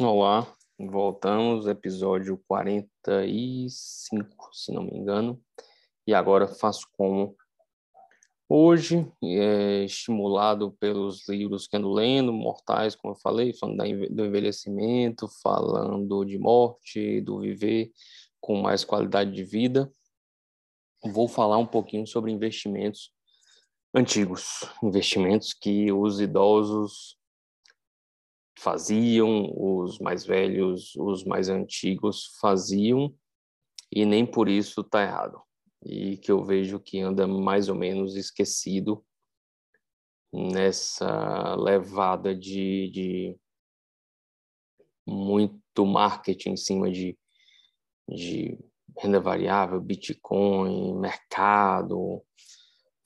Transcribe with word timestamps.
Olá, 0.00 0.46
voltamos, 0.78 1.66
episódio 1.66 2.40
45, 2.46 4.48
se 4.52 4.72
não 4.72 4.84
me 4.84 4.96
engano. 4.96 5.42
E 6.06 6.14
agora 6.14 6.46
faço 6.46 6.86
como 6.92 7.36
hoje, 8.48 9.10
é, 9.22 9.84
estimulado 9.84 10.72
pelos 10.72 11.28
livros 11.28 11.66
que 11.66 11.76
ando 11.76 11.92
lendo, 11.92 12.32
Mortais, 12.32 12.94
como 12.94 13.14
eu 13.14 13.18
falei, 13.18 13.52
falando 13.52 13.78
do 14.10 14.24
envelhecimento, 14.24 15.28
falando 15.42 16.24
de 16.24 16.38
morte, 16.38 17.20
do 17.20 17.40
viver 17.40 17.90
com 18.40 18.60
mais 18.60 18.84
qualidade 18.84 19.32
de 19.32 19.42
vida. 19.42 19.90
Vou 21.04 21.28
falar 21.28 21.58
um 21.58 21.66
pouquinho 21.66 22.06
sobre 22.06 22.30
investimentos 22.30 23.12
antigos, 23.94 24.64
investimentos 24.82 25.52
que 25.52 25.90
os 25.90 26.20
idosos 26.20 27.16
faziam, 28.58 29.52
os 29.54 29.98
mais 29.98 30.24
velhos, 30.24 30.94
os 30.96 31.24
mais 31.24 31.48
antigos 31.48 32.36
faziam, 32.40 33.14
e 33.92 34.04
nem 34.04 34.26
por 34.26 34.48
isso 34.48 34.80
está 34.80 35.02
errado. 35.02 35.40
E 35.88 36.16
que 36.16 36.32
eu 36.32 36.42
vejo 36.42 36.80
que 36.80 37.00
anda 37.00 37.26
mais 37.28 37.68
ou 37.68 37.74
menos 37.76 38.16
esquecido 38.16 39.04
nessa 40.32 41.54
levada 41.54 42.34
de, 42.34 42.90
de 42.90 43.36
muito 45.06 45.86
marketing 45.86 46.50
em 46.50 46.56
cima 46.56 46.90
de, 46.90 47.16
de 48.08 48.58
renda 48.98 49.20
variável, 49.20 49.80
Bitcoin, 49.80 50.98
mercado. 50.98 52.22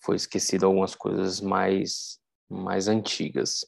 Foi 0.03 0.17
esquecido 0.17 0.65
algumas 0.65 0.95
coisas 0.95 1.41
mais, 1.41 2.19
mais 2.49 2.89
antigas. 2.89 3.67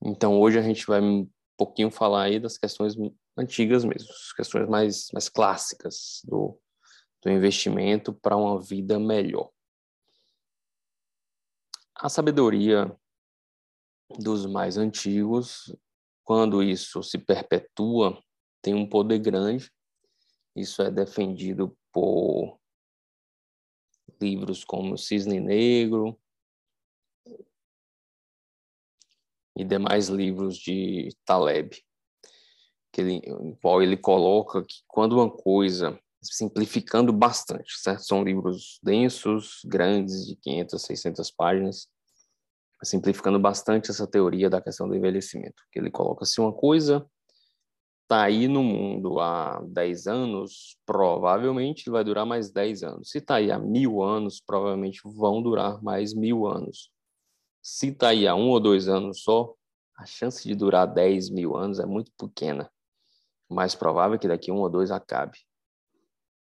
Então, 0.00 0.40
hoje 0.40 0.58
a 0.58 0.62
gente 0.62 0.86
vai 0.86 1.00
um 1.00 1.28
pouquinho 1.56 1.90
falar 1.90 2.24
aí 2.24 2.38
das 2.38 2.56
questões 2.56 2.94
antigas 3.36 3.84
mesmo, 3.84 4.08
as 4.10 4.32
questões 4.32 4.68
mais, 4.68 5.08
mais 5.12 5.28
clássicas 5.28 6.20
do, 6.24 6.58
do 7.22 7.30
investimento 7.30 8.12
para 8.12 8.36
uma 8.36 8.60
vida 8.60 8.98
melhor. 8.98 9.50
A 11.94 12.08
sabedoria 12.08 12.94
dos 14.18 14.44
mais 14.44 14.76
antigos, 14.76 15.74
quando 16.24 16.62
isso 16.62 17.02
se 17.02 17.18
perpetua, 17.18 18.22
tem 18.60 18.74
um 18.74 18.88
poder 18.88 19.18
grande. 19.18 19.72
Isso 20.54 20.82
é 20.82 20.90
defendido 20.90 21.76
por 21.92 22.58
livros 24.20 24.64
como 24.64 24.98
Cisne 24.98 25.40
Negro, 25.40 26.18
e 29.56 29.64
demais 29.64 30.08
livros 30.08 30.56
de 30.56 31.14
Taleb, 31.24 31.76
que 32.92 33.00
ele, 33.00 33.14
em 33.14 33.54
qual 33.56 33.82
ele 33.82 33.96
coloca 33.96 34.64
que 34.64 34.82
quando 34.86 35.14
uma 35.14 35.30
coisa, 35.30 35.98
simplificando 36.22 37.12
bastante, 37.12 37.78
certo? 37.78 38.04
São 38.04 38.22
livros 38.22 38.78
densos, 38.82 39.60
grandes, 39.64 40.26
de 40.26 40.36
500, 40.36 40.82
600 40.82 41.30
páginas, 41.30 41.88
simplificando 42.82 43.38
bastante 43.38 43.90
essa 43.90 44.06
teoria 44.06 44.48
da 44.48 44.60
questão 44.60 44.88
do 44.88 44.94
envelhecimento, 44.94 45.62
que 45.70 45.78
ele 45.78 45.90
coloca 45.90 46.24
se 46.24 46.40
uma 46.40 46.52
coisa 46.52 47.06
está 48.02 48.24
aí 48.24 48.46
no 48.46 48.62
mundo 48.62 49.18
há 49.20 49.62
10 49.68 50.06
anos, 50.06 50.76
provavelmente 50.84 51.88
vai 51.88 52.04
durar 52.04 52.26
mais 52.26 52.50
10 52.50 52.82
anos. 52.82 53.10
Se 53.10 53.18
está 53.18 53.36
aí 53.36 53.50
há 53.50 53.58
mil 53.58 54.02
anos, 54.02 54.38
provavelmente 54.38 55.00
vão 55.02 55.42
durar 55.42 55.82
mais 55.82 56.12
mil 56.12 56.46
anos. 56.46 56.90
Se 57.62 57.88
está 57.88 58.08
aí 58.08 58.26
há 58.26 58.34
um 58.34 58.50
ou 58.50 58.60
dois 58.60 58.86
anos 58.86 59.22
só, 59.22 59.54
a 59.96 60.04
chance 60.04 60.46
de 60.46 60.54
durar 60.54 60.86
10 60.86 61.30
mil 61.30 61.56
anos 61.56 61.78
é 61.78 61.86
muito 61.86 62.12
pequena. 62.18 62.70
Mais 63.48 63.74
provável 63.74 64.16
é 64.16 64.18
que 64.18 64.28
daqui 64.28 64.52
um 64.52 64.58
ou 64.58 64.68
dois 64.68 64.90
acabe. 64.90 65.38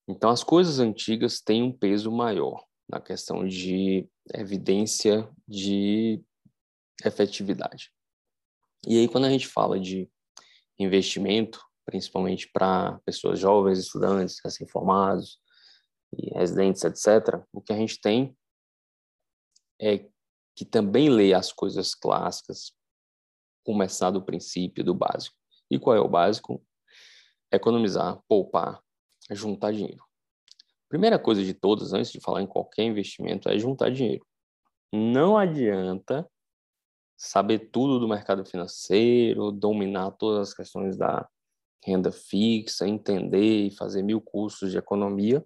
Então, 0.07 0.29
as 0.29 0.43
coisas 0.43 0.79
antigas 0.79 1.41
têm 1.41 1.63
um 1.63 1.71
peso 1.71 2.11
maior 2.11 2.65
na 2.89 2.99
questão 2.99 3.47
de 3.47 4.07
evidência 4.33 5.29
de 5.47 6.21
efetividade. 7.03 7.91
E 8.85 8.99
aí, 8.99 9.07
quando 9.07 9.25
a 9.25 9.29
gente 9.29 9.47
fala 9.47 9.79
de 9.79 10.09
investimento, 10.77 11.63
principalmente 11.85 12.49
para 12.51 12.99
pessoas 13.05 13.39
jovens, 13.39 13.79
estudantes, 13.79 14.39
recém-formados, 14.43 15.39
residentes, 16.35 16.83
etc., 16.83 17.41
o 17.51 17.61
que 17.61 17.73
a 17.73 17.77
gente 17.77 17.99
tem 17.99 18.35
é 19.81 20.09
que 20.55 20.65
também 20.65 21.09
lê 21.09 21.33
as 21.33 21.51
coisas 21.51 21.95
clássicas, 21.95 22.73
começar 23.65 24.11
do 24.11 24.23
princípio, 24.23 24.83
do 24.83 24.93
básico. 24.93 25.35
E 25.71 25.79
qual 25.79 25.95
é 25.95 25.99
o 25.99 26.09
básico? 26.09 26.63
Economizar, 27.51 28.21
poupar, 28.27 28.81
juntar 29.31 29.71
dinheiro. 29.71 30.03
Primeira 30.89 31.17
coisa 31.17 31.43
de 31.43 31.53
todas, 31.53 31.93
antes 31.93 32.11
de 32.11 32.19
falar 32.19 32.41
em 32.41 32.47
qualquer 32.47 32.83
investimento, 32.83 33.49
é 33.49 33.57
juntar 33.57 33.89
dinheiro. 33.89 34.25
Não 34.91 35.37
adianta 35.37 36.29
saber 37.17 37.69
tudo 37.71 37.99
do 37.99 38.07
mercado 38.07 38.45
financeiro, 38.45 39.51
dominar 39.51 40.11
todas 40.11 40.49
as 40.49 40.53
questões 40.53 40.97
da 40.97 41.27
renda 41.83 42.11
fixa, 42.11 42.87
entender 42.87 43.67
e 43.67 43.71
fazer 43.71 44.03
mil 44.03 44.21
cursos 44.21 44.71
de 44.71 44.77
economia, 44.77 45.45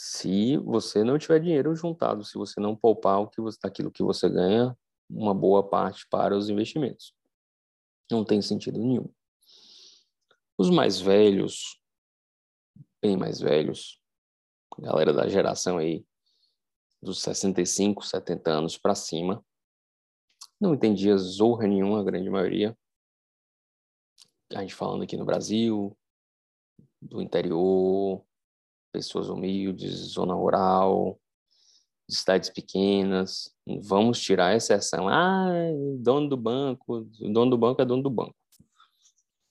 se 0.00 0.56
você 0.58 1.02
não 1.02 1.18
tiver 1.18 1.40
dinheiro 1.40 1.74
juntado, 1.74 2.24
se 2.24 2.38
você 2.38 2.60
não 2.60 2.76
poupar 2.76 3.20
o 3.20 3.26
que 3.26 3.40
você, 3.40 3.58
daquilo 3.60 3.90
que 3.90 4.00
você 4.00 4.28
ganha, 4.28 4.78
uma 5.10 5.34
boa 5.34 5.68
parte 5.68 6.06
para 6.08 6.36
os 6.36 6.48
investimentos. 6.48 7.12
Não 8.08 8.24
tem 8.24 8.40
sentido 8.40 8.78
nenhum. 8.78 9.10
Os 10.56 10.70
mais 10.70 11.00
velhos, 11.00 11.80
bem 13.00 13.16
mais 13.16 13.40
velhos, 13.40 14.00
galera 14.78 15.12
da 15.12 15.28
geração 15.28 15.78
aí 15.78 16.04
dos 17.00 17.22
65, 17.22 18.04
70 18.04 18.50
anos 18.50 18.76
para 18.76 18.94
cima, 18.94 19.44
não 20.60 20.74
entendia 20.74 21.16
zorra 21.16 21.66
nenhuma, 21.66 22.00
a 22.00 22.04
grande 22.04 22.28
maioria. 22.28 22.76
A 24.52 24.60
gente 24.60 24.74
falando 24.74 25.04
aqui 25.04 25.16
no 25.16 25.24
Brasil, 25.24 25.96
do 27.00 27.22
interior, 27.22 28.24
pessoas 28.92 29.28
humildes, 29.28 29.92
zona 29.92 30.34
rural, 30.34 31.20
cidades 32.10 32.50
pequenas. 32.50 33.54
Vamos 33.82 34.20
tirar 34.20 34.48
a 34.48 34.56
exceção. 34.56 35.08
Ah, 35.08 35.52
dono 35.98 36.28
do 36.28 36.36
banco, 36.36 37.02
dono 37.20 37.50
do 37.50 37.58
banco 37.58 37.80
é 37.80 37.84
dono 37.84 38.02
do 38.02 38.10
banco. 38.10 38.34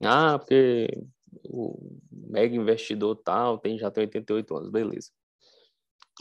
Ah, 0.03 0.37
porque 0.37 0.89
o 1.43 1.99
mega 2.11 2.55
investidor 2.55 3.15
tal 3.17 3.57
tem 3.57 3.77
já 3.77 3.89
tem 3.91 4.03
88 4.03 4.55
anos, 4.55 4.69
beleza. 4.69 5.11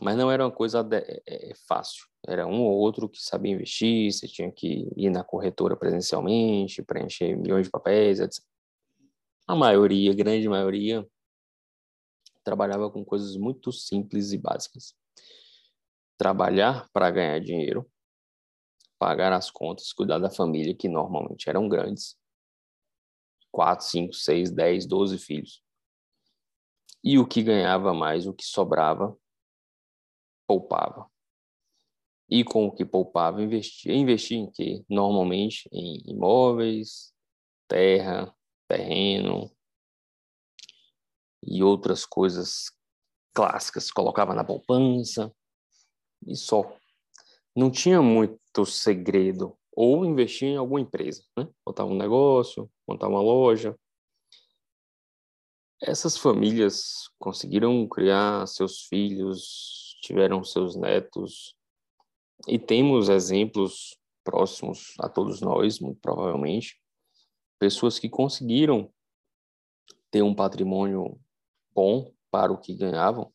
Mas 0.03 0.17
não 0.17 0.31
era 0.31 0.45
uma 0.45 0.53
coisa 0.53 0.83
de, 0.83 0.99
é, 0.99 1.23
é, 1.27 1.55
fácil. 1.67 2.05
Era 2.27 2.47
um 2.47 2.61
ou 2.61 2.77
outro 2.79 3.09
que 3.09 3.19
sabia 3.23 3.53
investir, 3.53 4.13
você 4.13 4.27
tinha 4.29 4.51
que 4.53 4.89
ir 4.97 5.11
na 5.11 5.25
corretora 5.25 5.77
presencialmente, 5.77 6.83
preencher 6.83 7.35
milhões 7.37 7.67
de 7.67 7.71
papéis, 7.71 8.21
etc. 8.21 8.45
A 9.47 9.55
maioria, 9.55 10.13
grande 10.13 10.49
maioria, 10.49 11.07
trabalhava 12.45 12.91
com 12.91 13.05
coisas 13.05 13.37
muito 13.37 13.73
simples 13.73 14.33
e 14.33 14.39
básicas. 14.39 14.95
Trabalhar 16.19 16.89
para 16.93 17.11
ganhar 17.11 17.39
dinheiro, 17.41 17.89
pagar 18.99 19.33
as 19.33 19.51
contas, 19.51 19.93
cuidar 19.93 20.19
da 20.19 20.31
família, 20.31 20.75
que 20.75 20.89
normalmente 20.89 21.49
eram 21.49 21.69
grandes. 21.69 22.17
Quatro, 23.57 23.87
cinco, 23.87 24.13
seis, 24.13 24.51
dez, 24.51 24.85
doze 24.85 25.17
filhos. 25.17 25.65
E 27.03 27.19
o 27.19 27.27
que 27.27 27.43
ganhava 27.43 27.95
mais, 27.95 28.27
o 28.27 28.35
que 28.35 28.45
sobrava, 28.45 29.17
poupava. 30.47 31.11
E 32.29 32.45
com 32.45 32.67
o 32.67 32.71
que 32.71 32.85
poupava, 32.85 33.43
investia. 33.43 33.95
Investia 33.95 34.37
em 34.37 34.51
quê? 34.51 34.85
Normalmente 34.91 35.71
em 35.73 36.03
imóveis, 36.05 37.15
terra, 37.67 38.31
terreno, 38.69 39.51
e 41.43 41.63
outras 41.63 42.05
coisas 42.05 42.71
clássicas, 43.33 43.91
colocava 43.91 44.35
na 44.35 44.45
poupança 44.45 45.35
e 46.27 46.37
só. 46.37 46.77
Não 47.57 47.71
tinha 47.71 48.03
muito 48.03 48.67
segredo. 48.67 49.57
Ou 49.77 50.07
investir 50.07 50.49
em 50.49 50.57
alguma 50.57 50.81
empresa, 50.81 51.23
né? 51.37 51.47
Botava 51.65 51.91
um 51.91 51.97
negócio, 51.97 52.71
montar 52.89 53.09
uma 53.09 53.21
loja. 53.21 53.79
Essas 55.83 56.17
famílias 56.17 57.11
conseguiram 57.19 57.87
criar 57.87 58.47
seus 58.47 58.85
filhos, 58.87 59.99
tiveram 60.01 60.43
seus 60.43 60.75
netos, 60.75 61.55
e 62.49 62.59
temos 62.59 63.11
exemplos 63.11 63.99
próximos 64.25 64.95
a 64.99 65.09
todos 65.09 65.43
nós, 65.43 65.79
muito 65.79 66.01
provavelmente, 66.01 66.81
pessoas 67.59 67.99
que 67.99 68.09
conseguiram 68.09 68.91
ter 70.11 70.23
um 70.23 70.35
patrimônio 70.35 71.21
bom 71.75 72.13
para 72.31 72.53
o 72.53 72.59
que 72.59 72.75
ganhavam 72.75 73.33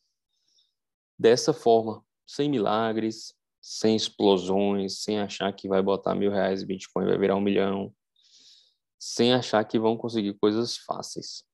dessa 1.18 1.52
forma, 1.52 2.04
sem 2.26 2.50
milagres, 2.50 3.32
sem 3.62 3.94
explosões, 3.94 5.04
sem 5.04 5.20
achar 5.20 5.52
que 5.52 5.68
vai 5.68 5.80
botar 5.80 6.16
mil 6.16 6.32
reais 6.32 6.62
em 6.62 6.66
Bitcoin 6.66 7.06
vai 7.06 7.16
virar 7.16 7.36
um 7.36 7.40
milhão, 7.40 7.94
sem 8.98 9.32
achar 9.32 9.64
que 9.64 9.78
vão 9.78 9.96
conseguir 9.96 10.34
coisas 10.34 10.76
fáceis. 10.78 11.44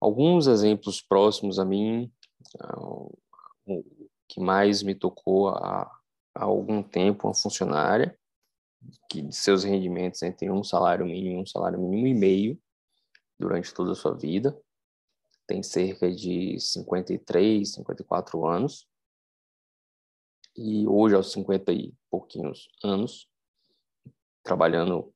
Alguns 0.00 0.48
exemplos 0.48 1.00
próximos 1.00 1.60
a 1.60 1.64
mim, 1.64 2.12
ah, 2.58 2.80
o 2.80 3.84
que 4.28 4.40
mais 4.40 4.82
me 4.82 4.94
tocou 4.94 5.50
há, 5.50 5.82
há 6.34 6.44
algum 6.44 6.82
tempo, 6.82 7.28
uma 7.28 7.34
funcionária, 7.34 8.18
que 9.08 9.22
de 9.22 9.36
seus 9.36 9.62
rendimentos 9.62 10.20
entre 10.22 10.50
um 10.50 10.64
salário 10.64 11.06
mínimo 11.06 11.38
e 11.38 11.42
um 11.42 11.46
salário 11.46 11.78
mínimo 11.78 12.08
e 12.08 12.14
meio 12.14 12.60
durante 13.38 13.72
toda 13.72 13.92
a 13.92 13.94
sua 13.94 14.14
vida, 14.14 14.60
tem 15.46 15.62
cerca 15.62 16.10
de 16.10 16.58
53, 16.58 17.72
54 17.72 18.46
anos, 18.46 18.88
e 20.56 20.86
hoje 20.86 21.14
aos 21.14 21.32
50 21.32 21.72
e 21.72 21.94
pouquinhos 22.10 22.68
anos, 22.82 23.28
trabalhando 24.42 25.12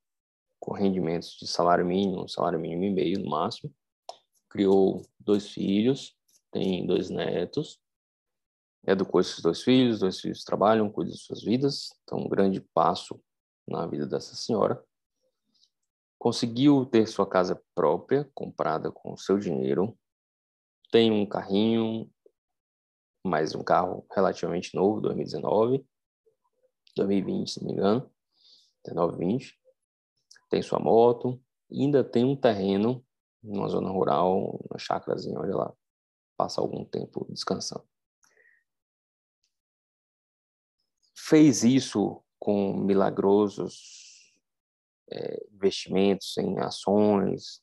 com 0.58 0.72
rendimentos 0.72 1.36
de 1.40 1.46
salário 1.46 1.84
mínimo, 1.84 2.28
salário 2.28 2.58
mínimo 2.58 2.84
e 2.84 2.90
meio 2.90 3.18
no 3.18 3.30
máximo, 3.30 3.72
criou 4.48 5.02
dois 5.18 5.50
filhos, 5.50 6.16
tem 6.50 6.86
dois 6.86 7.10
netos, 7.10 7.78
educou 8.86 9.20
esses 9.20 9.40
dois 9.40 9.62
filhos, 9.62 9.98
dois 9.98 10.20
filhos 10.20 10.44
trabalham, 10.44 10.90
cuidam 10.90 11.12
de 11.12 11.20
suas 11.20 11.42
vidas, 11.42 11.90
então 12.02 12.20
um 12.20 12.28
grande 12.28 12.60
passo 12.60 13.20
na 13.68 13.86
vida 13.86 14.06
dessa 14.06 14.34
senhora. 14.34 14.82
Conseguiu 16.18 16.86
ter 16.86 17.06
sua 17.06 17.28
casa 17.28 17.60
própria, 17.74 18.28
comprada 18.34 18.90
com 18.90 19.16
seu 19.16 19.38
dinheiro, 19.38 19.96
tem 20.90 21.10
um 21.10 21.26
carrinho, 21.26 22.10
mais 23.26 23.54
um 23.54 23.62
carro 23.62 24.06
relativamente 24.14 24.74
novo, 24.74 25.00
2019, 25.00 25.86
2020, 26.96 27.50
se 27.50 27.60
não 27.60 27.66
me 27.66 27.72
engano, 27.74 28.10
19, 28.84 29.18
20. 29.18 29.60
Tem 30.48 30.62
sua 30.62 30.78
moto, 30.78 31.42
ainda 31.70 32.04
tem 32.04 32.24
um 32.24 32.36
terreno 32.36 33.04
numa 33.42 33.68
zona 33.68 33.90
rural, 33.90 34.60
uma 34.70 34.78
chácarazinha 34.78 35.38
onde 35.38 35.50
ela 35.50 35.76
passa 36.36 36.60
algum 36.60 36.84
tempo 36.84 37.26
descansando. 37.30 37.86
Fez 41.16 41.64
isso 41.64 42.22
com 42.38 42.76
milagrosos 42.76 44.34
é, 45.10 45.46
investimentos 45.52 46.36
em 46.38 46.58
ações, 46.60 47.62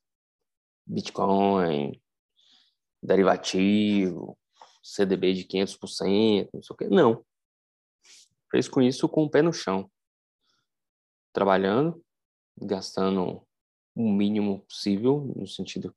Bitcoin, 0.86 2.02
derivativo, 3.02 4.38
CDB 4.84 5.34
de 5.34 5.46
500%, 5.46 6.50
não 6.54 6.62
sei 6.62 6.74
o 6.74 6.78
quê. 6.78 6.88
Não. 6.90 7.26
Fez 8.52 8.68
com 8.68 8.82
isso 8.82 9.08
com 9.08 9.24
o 9.24 9.30
pé 9.30 9.42
no 9.42 9.54
chão. 9.54 9.90
Trabalhando, 11.32 12.04
gastando 12.58 13.48
o 13.96 14.12
mínimo 14.12 14.62
possível, 14.66 15.34
no 15.36 15.48
sentido 15.48 15.92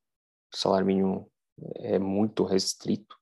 que 0.51 0.57
o 0.57 0.61
salário 0.61 0.87
mínimo 0.87 1.31
é 1.75 1.99
muito 1.99 2.45
restrito. 2.45 3.17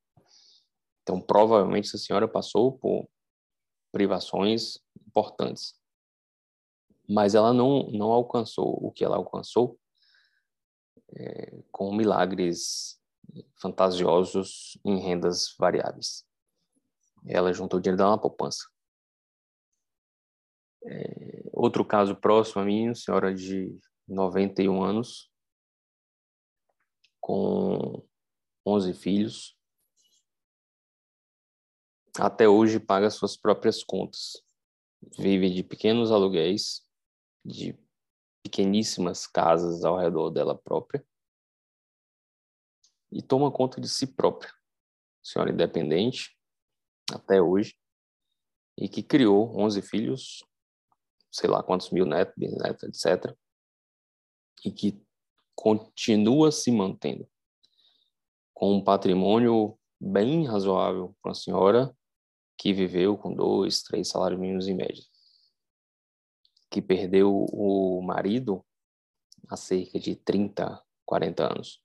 Então, 1.03 1.21
provavelmente, 1.21 1.89
essa 1.89 1.99
senhora 1.99 2.29
passou 2.29 2.79
por 2.79 3.09
privações 3.91 4.79
importantes. 5.07 5.75
Mas 7.09 7.35
ela 7.35 7.53
não, 7.53 7.91
não 7.91 8.11
alcançou 8.13 8.79
o 8.85 8.91
que 8.91 9.05
ela 9.05 9.17
alcançou 9.17 9.79
é, 11.17 11.63
com 11.71 11.95
milagres 11.95 12.99
fantasiosos 13.57 14.79
em 14.85 14.99
rendas 14.99 15.55
variáveis. 15.59 16.27
Ela 17.27 17.53
juntou 17.53 17.81
dinheiro 17.81 17.97
dela 17.97 18.13
na 18.13 18.19
poupança. 18.19 18.69
É, 20.85 21.43
outro 21.53 21.85
caso 21.85 22.15
próximo 22.15 22.61
a 22.61 22.65
mim, 22.65 22.95
senhora 22.95 23.35
de 23.35 23.79
91 24.07 24.83
anos, 24.83 25.31
com 27.21 28.07
11 28.67 28.93
filhos, 28.93 29.57
até 32.19 32.47
hoje 32.47 32.79
paga 32.79 33.09
suas 33.09 33.37
próprias 33.37 33.83
contas. 33.83 34.43
Vive 35.19 35.51
de 35.51 35.63
pequenos 35.63 36.13
aluguéis, 36.13 36.87
de 37.45 37.79
pequeníssimas 38.43 39.27
casas 39.27 39.85
ao 39.85 39.99
redor 39.99 40.31
dela 40.31 40.57
própria 40.57 41.05
e 43.15 43.23
toma 43.23 43.51
conta 43.51 43.81
de 43.81 43.89
si 43.89 44.09
própria. 44.09 44.53
Senhora 45.23 45.53
independente, 45.53 46.37
até 47.13 47.41
hoje, 47.41 47.79
e 48.77 48.89
que 48.89 49.03
criou 49.03 49.57
11 49.57 49.81
filhos, 49.81 50.45
sei 51.31 51.49
lá 51.49 51.63
quantos 51.63 51.91
mil 51.91 52.05
netos, 52.05 52.35
bisnetos, 52.37 52.83
etc. 52.83 53.33
E 54.65 54.73
que 54.73 55.01
continua 55.55 56.51
se 56.51 56.73
mantendo 56.73 57.31
com 58.53 58.75
um 58.75 58.83
patrimônio 58.83 59.79
bem 60.01 60.45
razoável 60.47 61.17
para 61.23 61.31
uma 61.31 61.35
senhora 61.35 61.97
que 62.59 62.73
viveu 62.73 63.17
com 63.17 63.33
dois, 63.33 63.83
três 63.83 64.09
salários 64.09 64.41
mínimos 64.41 64.67
em 64.67 64.75
média, 64.75 65.03
que 66.69 66.83
perdeu 66.83 67.47
o 67.53 68.03
marido 68.03 68.65
há 69.49 69.57
cerca 69.57 70.01
de 70.01 70.17
30, 70.17 70.83
40 71.05 71.53
anos 71.53 71.84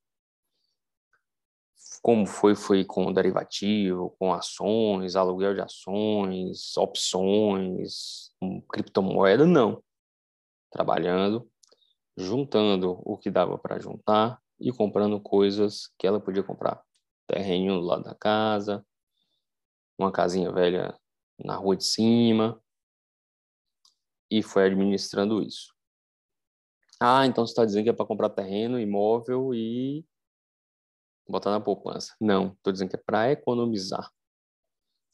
como 2.01 2.25
foi, 2.25 2.55
foi 2.55 2.85
com 2.85 3.11
derivativo, 3.11 4.15
com 4.19 4.33
ações, 4.33 5.15
aluguel 5.15 5.53
de 5.53 5.61
ações, 5.61 6.75
opções, 6.77 8.31
criptomoeda, 8.71 9.45
não. 9.45 9.83
Trabalhando, 10.71 11.49
juntando 12.15 13.01
o 13.03 13.17
que 13.17 13.31
dava 13.31 13.57
para 13.57 13.79
juntar 13.79 14.41
e 14.59 14.71
comprando 14.71 15.19
coisas 15.19 15.91
que 15.97 16.05
ela 16.07 16.19
podia 16.19 16.43
comprar. 16.43 16.83
Terreno 17.27 17.79
do 17.79 17.85
lado 17.85 18.03
da 18.03 18.15
casa, 18.15 18.85
uma 19.97 20.11
casinha 20.11 20.51
velha 20.51 20.97
na 21.37 21.55
rua 21.55 21.75
de 21.75 21.85
cima, 21.85 22.61
e 24.29 24.43
foi 24.43 24.65
administrando 24.65 25.41
isso. 25.41 25.73
Ah, 26.99 27.25
então 27.25 27.45
você 27.45 27.51
está 27.51 27.65
dizendo 27.65 27.85
que 27.85 27.89
é 27.89 27.93
para 27.93 28.05
comprar 28.05 28.29
terreno, 28.29 28.79
imóvel 28.79 29.53
e 29.53 30.05
botar 31.29 31.51
na 31.51 31.59
poupança. 31.59 32.15
Não, 32.19 32.53
estou 32.53 32.73
dizendo 32.73 32.89
que 32.89 32.95
é 32.95 33.03
para 33.05 33.31
economizar. 33.31 34.09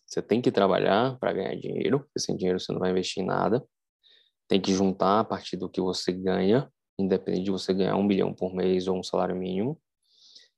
Você 0.06 0.22
tem 0.22 0.42
que 0.42 0.52
trabalhar 0.52 1.18
para 1.20 1.34
ganhar 1.34 1.56
dinheiro, 1.56 2.00
porque 2.00 2.20
sem 2.20 2.36
dinheiro 2.36 2.60
você 2.60 2.72
não 2.72 2.80
vai 2.80 2.92
investir 2.92 3.24
em 3.24 3.26
nada. 3.26 3.66
Tem 4.48 4.62
que 4.62 4.74
juntar 4.74 5.20
a 5.20 5.24
partir 5.24 5.58
do 5.58 5.70
que 5.70 5.82
você 5.82 6.12
ganha, 6.12 6.72
independente 6.98 7.46
de 7.46 7.52
você 7.52 7.74
ganhar 7.74 7.96
um 7.96 8.04
milhão 8.04 8.34
por 8.34 8.54
mês 8.54 8.88
ou 8.88 8.98
um 8.98 9.04
salário 9.04 9.36
mínimo. 9.36 9.82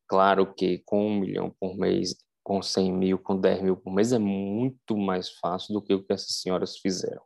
Claro 0.08 0.54
que 0.54 0.80
com 0.86 1.08
um 1.08 1.20
milhão 1.20 1.50
por 1.60 1.78
mês, 1.78 2.16
com 2.44 2.62
100 2.62 2.94
mil, 2.94 3.20
com 3.20 3.40
10 3.40 3.62
mil 3.62 3.78
por 3.78 3.94
mês 3.94 4.12
é 4.14 4.20
muito 4.20 4.98
mais 4.98 5.30
fácil 5.30 5.74
do 5.74 5.82
que 5.82 5.94
o 5.94 6.04
que 6.04 6.14
essas 6.14 6.40
senhoras 6.40 6.78
fizeram. 6.78 7.22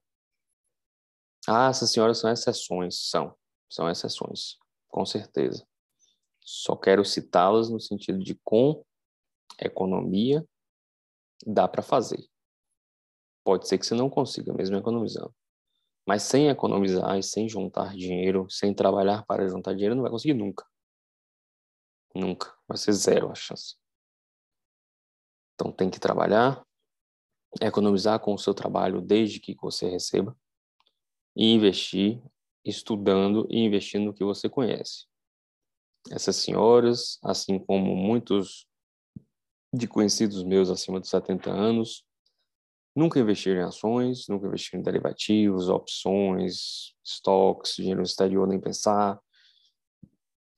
Ah, 1.47 1.69
essas 1.69 1.91
senhoras 1.91 2.19
são 2.19 2.31
exceções. 2.31 3.09
São. 3.09 3.35
São 3.69 3.89
exceções, 3.89 4.57
com 4.89 5.05
certeza. 5.05 5.65
Só 6.41 6.75
quero 6.75 7.05
citá-las 7.05 7.69
no 7.69 7.79
sentido 7.79 8.19
de 8.19 8.35
com 8.43 8.83
economia 9.59 10.45
dá 11.45 11.67
para 11.67 11.81
fazer. 11.81 12.27
Pode 13.43 13.67
ser 13.67 13.77
que 13.77 13.85
você 13.85 13.95
não 13.95 14.09
consiga, 14.09 14.53
mesmo 14.53 14.77
economizando. 14.77 15.33
Mas 16.07 16.23
sem 16.23 16.49
economizar 16.49 17.17
e 17.17 17.23
sem 17.23 17.47
juntar 17.47 17.95
dinheiro, 17.95 18.47
sem 18.49 18.73
trabalhar 18.73 19.25
para 19.25 19.47
juntar 19.47 19.73
dinheiro, 19.73 19.95
não 19.95 20.03
vai 20.03 20.11
conseguir 20.11 20.33
nunca. 20.33 20.65
Nunca. 22.13 22.55
Vai 22.67 22.77
ser 22.77 22.91
zero 22.93 23.31
a 23.31 23.35
chance. 23.35 23.75
Então 25.53 25.71
tem 25.71 25.89
que 25.89 25.99
trabalhar, 25.99 26.65
economizar 27.61 28.19
com 28.19 28.33
o 28.33 28.37
seu 28.37 28.53
trabalho 28.53 29.01
desde 29.01 29.39
que 29.39 29.55
você 29.55 29.87
receba 29.87 30.35
e 31.35 31.53
investir 31.53 32.21
estudando 32.65 33.47
e 33.49 33.59
investindo 33.59 34.05
no 34.05 34.13
que 34.13 34.23
você 34.23 34.49
conhece. 34.49 35.10
Essas 36.09 36.37
senhoras, 36.37 37.19
assim 37.23 37.59
como 37.59 37.95
muitos 37.95 38.67
de 39.73 39.87
conhecidos 39.87 40.43
meus 40.43 40.69
acima 40.69 40.99
dos 40.99 41.09
70 41.09 41.51
anos, 41.51 42.03
nunca 42.95 43.19
investiram 43.19 43.61
em 43.61 43.65
ações, 43.65 44.27
nunca 44.27 44.47
investiram 44.47 44.81
em 44.81 44.83
derivativos, 44.83 45.69
opções, 45.69 46.93
estoques, 47.03 47.75
dinheiro 47.75 48.01
exterior, 48.01 48.47
nem 48.47 48.59
pensar. 48.59 49.19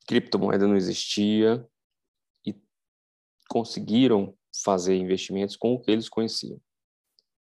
Criptomoeda 0.06 0.66
não 0.66 0.76
existia 0.76 1.66
e 2.44 2.54
conseguiram 3.48 4.36
fazer 4.62 4.96
investimentos 4.96 5.56
com 5.56 5.74
o 5.74 5.80
que 5.80 5.90
eles 5.90 6.08
conheciam. 6.08 6.60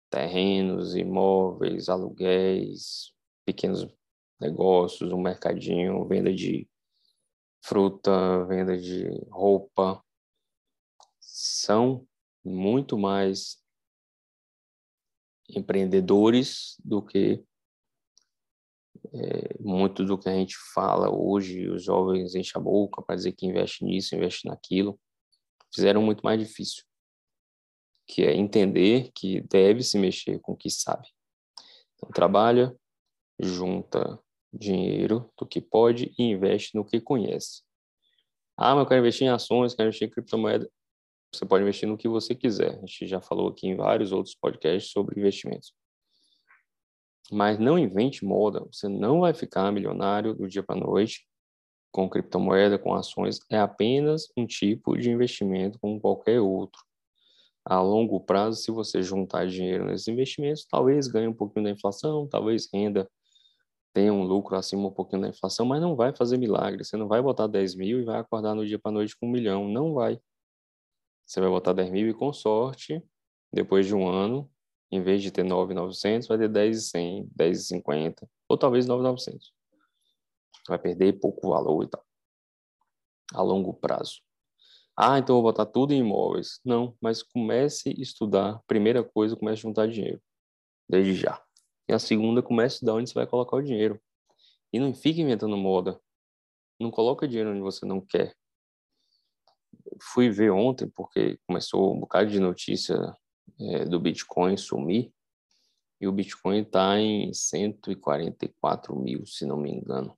Terrenos, 0.10 0.96
imóveis, 0.96 1.88
aluguéis, 1.88 3.14
pequenos 3.46 3.88
negócios, 4.40 5.12
um 5.12 5.22
mercadinho, 5.22 6.06
venda 6.08 6.34
de 6.34 6.68
fruta, 7.62 8.46
venda 8.46 8.78
de 8.78 9.08
roupa, 9.30 10.04
são 11.20 12.08
muito 12.44 12.98
mais 12.98 13.58
empreendedores 15.50 16.76
do 16.84 17.02
que 17.02 17.44
é, 19.14 19.58
muito 19.60 20.06
do 20.06 20.18
que 20.18 20.30
a 20.30 20.34
gente 20.34 20.56
fala 20.74 21.10
hoje, 21.10 21.70
os 21.70 21.84
jovens 21.84 22.36
enchem 22.36 22.60
a 22.60 22.64
boca 22.64 23.02
para 23.02 23.16
dizer 23.16 23.32
que 23.32 23.46
investe 23.46 23.84
nisso, 23.84 24.16
investe 24.16 24.48
naquilo, 24.48 25.00
fizeram 25.74 26.02
muito 26.02 26.22
mais 26.22 26.40
difícil, 26.40 26.84
que 28.06 28.24
é 28.24 28.36
entender 28.36 29.12
que 29.14 29.42
deve 29.42 29.84
se 29.84 29.98
mexer 29.98 30.40
com 30.40 30.52
o 30.54 30.58
que 30.58 30.70
sabe. 30.70 31.08
Então, 31.96 32.10
trabalha, 32.12 32.76
junta 33.40 34.22
dinheiro 34.52 35.32
do 35.38 35.46
que 35.46 35.62
pode 35.62 36.14
e 36.18 36.24
investe 36.24 36.76
no 36.76 36.86
que 36.86 37.00
conhece. 37.00 37.64
Ah, 38.58 38.76
mas 38.76 38.84
eu 38.84 38.88
quero 38.88 39.00
investir 39.02 39.28
em 39.28 39.30
ações, 39.30 39.74
quero 39.74 39.88
investir 39.88 40.08
em 40.08 40.12
criptomoeda. 40.12 40.70
Você 41.34 41.46
pode 41.46 41.64
investir 41.64 41.88
no 41.88 41.98
que 41.98 42.08
você 42.08 42.34
quiser. 42.34 42.78
A 42.78 42.86
gente 42.86 43.08
já 43.08 43.22
falou 43.22 43.50
aqui 43.50 43.68
em 43.68 43.76
vários 43.76 44.12
outros 44.12 44.36
podcasts 44.36 44.92
sobre 44.92 45.20
investimentos. 45.20 45.74
Mas 47.32 47.60
não 47.60 47.78
invente 47.78 48.26
moda. 48.26 48.66
Você 48.72 48.88
não 48.88 49.22
vai 49.22 49.34
ficar 49.34 49.72
milionário 49.72 50.34
do 50.34 50.48
dia 50.48 50.64
para 50.64 50.80
noite 50.80 51.28
com 51.92 52.10
criptomoeda, 52.10 52.80
com 52.80 52.94
ações. 52.94 53.40
É 53.50 53.60
apenas 53.60 54.28
um 54.36 54.46
tipo 54.46 54.98
de 54.98 55.12
investimento 55.12 55.80
como 55.80 56.02
qualquer 56.02 56.40
outro. 56.40 56.82
A 57.64 57.80
longo 57.82 58.20
prazo, 58.20 58.62
se 58.62 58.72
você 58.72 59.04
juntar 59.04 59.46
dinheiro 59.48 59.86
nesses 59.86 60.08
investimentos, 60.08 60.66
talvez 60.66 61.08
ganhe 61.08 61.28
um 61.28 61.34
pouquinho 61.34 61.66
da 61.66 61.72
inflação, 61.72 62.28
talvez 62.28 62.68
renda 62.74 63.10
tenha 64.00 64.14
um 64.14 64.24
lucro 64.24 64.56
acima 64.56 64.88
um 64.88 64.92
pouquinho 64.92 65.24
da 65.24 65.28
inflação, 65.28 65.66
mas 65.66 65.82
não 65.82 65.94
vai 65.94 66.16
fazer 66.16 66.38
milagre. 66.38 66.86
Você 66.86 66.96
não 66.96 67.06
vai 67.06 67.22
botar 67.22 67.48
10 67.48 67.76
mil 67.76 68.00
e 68.00 68.06
vai 68.06 68.18
acordar 68.18 68.56
no 68.56 68.66
dia 68.66 68.80
para 68.80 68.94
noite 68.94 69.14
com 69.18 69.28
um 69.28 69.30
milhão. 69.30 69.68
Não 69.68 69.94
vai. 69.94 70.22
Você 71.26 71.42
vai 71.42 71.50
botar 71.50 71.74
10 71.74 71.92
mil 71.92 72.08
e 72.08 72.14
com 72.14 72.32
sorte, 72.32 73.04
depois 73.52 73.86
de 73.86 73.94
um 73.94 74.08
ano, 74.08 74.50
em 74.90 75.04
vez 75.04 75.22
de 75.22 75.32
ter 75.32 75.44
9,900, 75.44 76.30
vai 76.30 76.38
ter 76.38 76.48
10,100, 76.48 77.30
10,50, 77.38 78.26
ou 78.48 78.58
talvez 78.58 78.86
9,900. 78.86 79.54
Vai 80.70 80.80
perder 80.80 81.20
pouco 81.20 81.50
valor 81.50 81.84
e 81.84 81.90
tal. 81.90 82.06
A 83.34 83.42
longo 83.42 83.74
prazo. 83.74 84.22
Ah, 84.96 85.20
então 85.20 85.36
vou 85.36 85.44
botar 85.44 85.66
tudo 85.66 85.94
em 85.94 86.00
imóveis. 86.00 86.62
Não, 86.64 86.96
mas 87.02 87.22
comece 87.22 87.90
a 87.90 88.02
estudar. 88.02 88.62
Primeira 88.66 89.04
coisa, 89.04 89.36
comece 89.36 89.60
a 89.60 89.64
juntar 89.64 89.88
dinheiro. 89.90 90.22
Desde 90.88 91.16
já. 91.16 91.44
E 91.90 91.92
a 91.92 91.98
segunda, 91.98 92.44
comece 92.44 92.86
de 92.86 92.92
onde 92.92 93.10
você 93.10 93.16
vai 93.16 93.26
colocar 93.26 93.58
o 93.58 93.64
dinheiro. 93.64 94.00
E 94.72 94.80
não 94.80 94.94
fique 94.94 95.22
inventando 95.22 95.58
moda. 95.58 96.00
Não 96.80 96.92
coloca 96.92 97.28
dinheiro 97.28 97.50
onde 97.50 97.62
você 97.62 97.84
não 97.84 98.00
quer. 98.00 98.38
Fui 100.00 100.30
ver 100.30 100.52
ontem, 100.52 100.88
porque 100.88 101.40
começou 101.48 101.96
um 101.96 102.00
bocado 102.00 102.30
de 102.30 102.40
notícia 102.40 102.96
é, 103.60 103.86
do 103.86 104.00
Bitcoin 104.00 104.56
sumir. 104.56 105.12
E 106.00 106.08
o 106.08 106.12
Bitcoin 106.12 106.62
está 106.62 107.00
em 107.00 107.34
144 107.34 108.96
mil, 108.96 109.26
se 109.26 109.48
não 109.48 109.58
me 109.58 109.72
engano. 109.72 110.16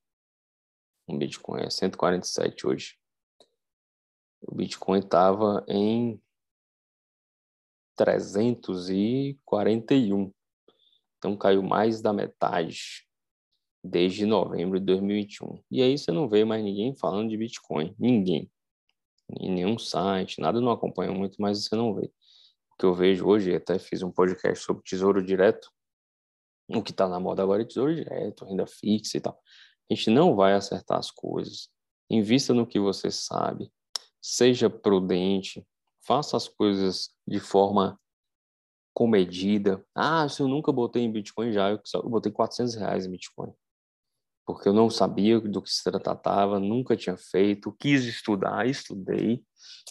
O 1.07 1.17
Bitcoin 1.17 1.61
é 1.61 1.69
147 1.69 2.67
hoje. 2.67 2.97
O 4.41 4.53
Bitcoin 4.53 4.99
estava 4.99 5.63
em 5.69 6.21
341. 7.95 10.33
Então 11.21 11.37
caiu 11.37 11.61
mais 11.61 12.01
da 12.01 12.11
metade 12.11 13.05
desde 13.83 14.25
novembro 14.25 14.79
de 14.79 14.85
2021. 14.87 15.61
E 15.69 15.83
aí 15.83 15.95
você 15.95 16.11
não 16.11 16.27
vê 16.27 16.43
mais 16.43 16.63
ninguém 16.63 16.95
falando 16.95 17.29
de 17.29 17.37
Bitcoin, 17.37 17.95
ninguém. 17.99 18.51
Em 19.39 19.51
nenhum 19.51 19.77
site, 19.77 20.41
nada 20.41 20.59
não 20.59 20.71
acompanha 20.71 21.11
muito, 21.11 21.39
mas 21.39 21.63
você 21.63 21.75
não 21.75 21.93
vê. 21.93 22.11
O 22.73 22.77
que 22.79 22.85
eu 22.85 22.95
vejo 22.95 23.27
hoje, 23.27 23.55
até 23.55 23.77
fiz 23.77 24.01
um 24.01 24.11
podcast 24.11 24.65
sobre 24.65 24.81
tesouro 24.81 25.23
direto. 25.23 25.69
O 26.67 26.81
que 26.81 26.89
está 26.89 27.07
na 27.07 27.19
moda 27.19 27.43
agora 27.43 27.61
é 27.61 27.65
tesouro 27.65 27.93
direto, 27.93 28.43
renda 28.43 28.65
fixa 28.65 29.17
e 29.17 29.21
tal. 29.21 29.39
A 29.91 29.93
gente 29.93 30.09
não 30.09 30.35
vai 30.35 30.53
acertar 30.53 30.97
as 30.97 31.11
coisas. 31.11 31.69
Invista 32.09 32.51
no 32.51 32.65
que 32.65 32.79
você 32.79 33.11
sabe. 33.11 33.71
Seja 34.19 34.71
prudente. 34.71 35.63
Faça 36.03 36.35
as 36.35 36.47
coisas 36.47 37.13
de 37.27 37.39
forma 37.39 38.00
comedida. 38.93 39.83
Ah, 39.95 40.27
se 40.27 40.41
eu 40.41 40.47
nunca 40.47 40.71
botei 40.71 41.03
em 41.03 41.11
Bitcoin 41.11 41.51
já, 41.51 41.71
eu, 41.71 41.79
eu 41.95 42.09
botei 42.09 42.31
400 42.31 42.75
reais 42.75 43.05
em 43.05 43.11
Bitcoin. 43.11 43.51
Porque 44.45 44.67
eu 44.67 44.73
não 44.73 44.89
sabia 44.89 45.39
do 45.39 45.61
que 45.61 45.69
se 45.69 45.83
tratava, 45.83 46.59
nunca 46.59 46.97
tinha 46.97 47.15
feito, 47.15 47.75
quis 47.79 48.03
estudar, 48.03 48.67
estudei. 48.67 49.43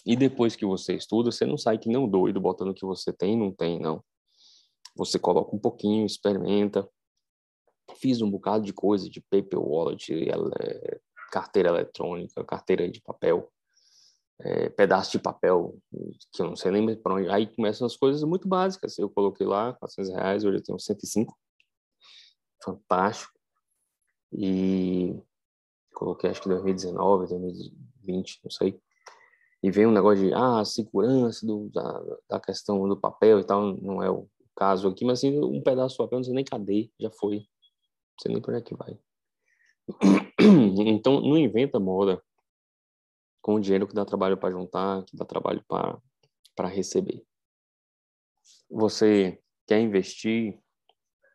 E 0.05 0.15
depois 0.15 0.55
que 0.55 0.65
você 0.65 0.95
estuda, 0.95 1.31
você 1.31 1.45
não 1.45 1.57
sai 1.57 1.77
que 1.77 1.89
não 1.89 2.07
doido 2.07 2.39
botando 2.39 2.69
o 2.69 2.73
que 2.73 2.85
você 2.85 3.11
tem, 3.13 3.37
não 3.37 3.51
tem, 3.51 3.79
não. 3.79 4.03
Você 4.95 5.17
coloca 5.17 5.55
um 5.55 5.59
pouquinho, 5.59 6.05
experimenta. 6.05 6.87
Fiz 7.97 8.21
um 8.21 8.29
bocado 8.29 8.65
de 8.65 8.73
coisa 8.73 9.09
de 9.09 9.21
paper 9.21 9.59
wallet, 9.59 10.13
carteira 11.31 11.69
eletrônica, 11.69 12.43
carteira 12.43 12.89
de 12.89 13.01
papel 13.01 13.51
é, 14.39 14.69
pedaço 14.69 15.11
de 15.11 15.19
papel, 15.19 15.77
que 16.33 16.41
eu 16.41 16.47
não 16.47 16.55
sei 16.55 16.71
nem 16.71 16.95
para 16.95 17.15
onde. 17.15 17.29
Aí 17.29 17.47
começam 17.47 17.85
as 17.85 17.95
coisas 17.95 18.23
muito 18.23 18.47
básicas. 18.47 18.97
Eu 18.97 19.09
coloquei 19.09 19.45
lá 19.45 19.73
400 19.73 20.11
reais, 20.13 20.43
hoje 20.43 20.57
eu 20.57 20.63
tenho 20.63 20.79
105. 20.79 21.37
Fantástico. 22.63 23.33
E 24.33 25.15
coloquei 25.93 26.29
acho 26.29 26.41
que 26.41 26.49
2019, 26.49 27.27
2020, 27.27 28.39
não 28.43 28.51
sei. 28.51 28.79
E 29.63 29.69
vem 29.69 29.85
um 29.85 29.91
negócio 29.91 30.25
de, 30.25 30.33
ah, 30.33 30.65
segurança 30.65 31.45
do, 31.45 31.69
da, 31.69 32.03
da 32.29 32.39
questão 32.39 32.87
do 32.87 32.99
papel 32.99 33.39
e 33.39 33.43
tal, 33.43 33.77
não 33.77 34.01
é 34.01 34.09
o 34.09 34.27
caso 34.55 34.87
aqui, 34.87 35.05
mas 35.05 35.19
assim, 35.19 35.39
um 35.39 35.61
pedaço 35.61 35.93
de 35.93 35.97
papel, 35.99 36.19
não 36.19 36.23
sei 36.23 36.33
nem 36.33 36.43
cadê, 36.43 36.89
já 36.99 37.11
foi. 37.11 37.37
Não 37.37 38.21
sei 38.21 38.33
nem 38.33 38.41
para 38.41 38.53
onde 38.55 38.61
é 38.61 38.65
que 38.65 38.75
vai. 38.75 38.97
Então, 40.41 41.21
não 41.21 41.37
inventa 41.37 41.79
moda 41.79 42.19
com 43.41 43.55
o 43.55 43.59
dinheiro 43.59 43.87
que 43.87 43.95
dá 43.95 44.05
trabalho 44.05 44.37
para 44.37 44.51
juntar, 44.51 45.03
que 45.05 45.15
dá 45.15 45.25
trabalho 45.25 45.63
para 45.67 46.67
receber. 46.67 47.25
Você 48.69 49.41
quer 49.67 49.79
investir? 49.81 50.59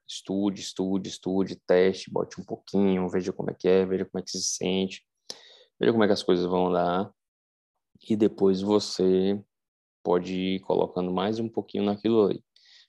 Estude, 0.09 0.61
estude, 0.61 1.09
estude, 1.09 1.57
teste, 1.67 2.11
bote 2.11 2.41
um 2.41 2.45
pouquinho, 2.45 3.09
veja 3.09 3.33
como 3.33 3.51
é 3.51 3.55
que 3.55 3.69
é, 3.69 3.85
veja 3.85 4.05
como 4.05 4.21
é 4.21 4.23
que 4.23 4.31
se 4.31 4.43
sente, 4.43 5.05
veja 5.81 5.93
como 5.93 6.05
é 6.05 6.07
que 6.07 6.13
as 6.13 6.23
coisas 6.23 6.47
vão 6.47 6.69
andar 6.69 7.13
e 8.09 8.15
depois 8.15 8.61
você 8.61 9.43
pode 10.05 10.33
ir 10.33 10.61
colocando 10.61 11.13
mais 11.13 11.41
um 11.41 11.49
pouquinho 11.49 11.85
naquilo 11.85 12.25
ali. 12.25 12.45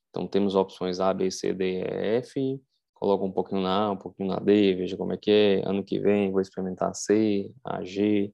Então 0.10 0.28
temos 0.28 0.54
opções 0.54 1.00
A, 1.00 1.12
B, 1.12 1.32
C, 1.32 1.54
D, 1.54 1.82
E, 1.82 2.18
F, 2.18 2.62
coloca 2.94 3.24
um 3.24 3.32
pouquinho 3.32 3.62
na 3.62 3.86
A, 3.86 3.92
um 3.92 3.98
pouquinho 3.98 4.30
na 4.30 4.40
D, 4.40 4.76
veja 4.76 4.96
como 4.96 5.14
é 5.14 5.18
que 5.18 5.32
é, 5.32 5.68
ano 5.68 5.84
que 5.84 6.00
vem 6.00 6.32
vou 6.32 6.42
experimentar 6.42 6.94
C, 6.94 7.52
a 7.64 7.84
G, 7.84 8.32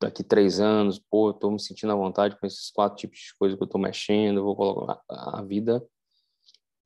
daqui 0.00 0.22
três 0.22 0.60
anos, 0.60 0.98
pô, 0.98 1.30
eu 1.30 1.34
tô 1.34 1.50
me 1.50 1.60
sentindo 1.60 1.92
à 1.92 1.96
vontade 1.96 2.38
com 2.38 2.46
esses 2.46 2.70
quatro 2.70 2.96
tipos 2.96 3.18
de 3.18 3.34
coisa 3.38 3.56
que 3.56 3.62
eu 3.62 3.68
tô 3.68 3.78
mexendo, 3.78 4.38
eu 4.38 4.44
vou 4.44 4.56
colocar. 4.56 5.00
A 5.08 5.42
vida 5.42 5.84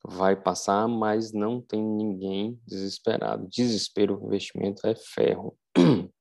vai 0.04 0.36
passar, 0.36 0.86
mas 0.88 1.32
não 1.32 1.60
tem 1.60 1.82
ninguém 1.82 2.60
desesperado. 2.66 3.46
Desespero, 3.48 4.20
investimento 4.24 4.86
é 4.86 4.94
ferro. 4.94 5.56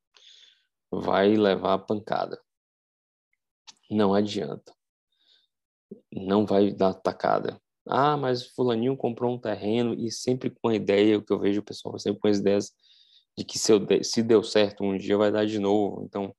Vai 0.90 1.36
levar 1.36 1.74
a 1.74 1.78
pancada. 1.78 2.42
Não 3.92 4.14
adianta. 4.14 4.74
Não 6.12 6.46
vai 6.46 6.72
dar 6.72 6.94
tacada. 6.94 7.62
Ah, 7.86 8.16
mas 8.16 8.48
fulaninho 8.48 8.96
comprou 8.96 9.34
um 9.34 9.40
terreno 9.40 9.94
e 9.94 10.10
sempre 10.12 10.50
com 10.50 10.70
a 10.70 10.76
ideia, 10.76 11.18
o 11.18 11.22
que 11.22 11.32
eu 11.32 11.40
vejo 11.40 11.60
o 11.60 11.64
pessoal 11.64 11.98
sempre 12.00 12.22
com 12.22 12.28
as 12.28 12.38
ideias 12.38 12.72
de 13.38 13.46
que 13.46 13.60
se, 13.60 13.72
eu 13.72 13.80
se 14.04 14.24
deu 14.24 14.44
certo 14.44 14.84
um 14.84 14.98
dia 14.98 15.18
vai 15.18 15.32
dar 15.32 15.46
de 15.46 15.60
novo. 15.60 16.04
Então, 16.04 16.36